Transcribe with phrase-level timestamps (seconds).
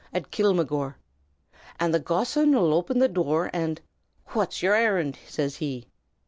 [0.11, 0.95] at Kilmagore.
[1.79, 3.79] And the gossoon'll open the dure, and
[4.27, 5.89] "'Phwhat's yer arrind?' says he.